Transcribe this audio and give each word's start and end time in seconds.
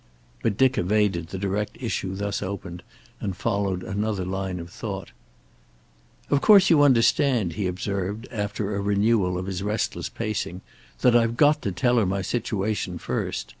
But 0.41 0.57
Dick 0.57 0.79
evaded 0.79 1.27
the 1.27 1.37
direct 1.37 1.77
issue 1.79 2.15
thus 2.15 2.41
opened 2.41 2.81
and 3.19 3.37
followed 3.37 3.83
another 3.83 4.25
line 4.25 4.59
of 4.59 4.71
thought. 4.71 5.11
"Of 6.31 6.41
course 6.41 6.71
you 6.71 6.81
understand," 6.81 7.53
he 7.53 7.67
observed, 7.67 8.27
after 8.31 8.75
a 8.75 8.81
renewal 8.81 9.37
of 9.37 9.45
his 9.45 9.61
restless 9.61 10.09
pacing, 10.09 10.61
"that 11.01 11.15
I've 11.15 11.37
got 11.37 11.61
to 11.61 11.71
tell 11.71 11.97
her 11.97 12.07
my 12.07 12.23
situation 12.23 12.97
first. 12.97 13.49